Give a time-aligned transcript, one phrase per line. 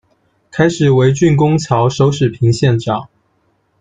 [0.49, 3.07] 开始为郡功曹，守始平县长。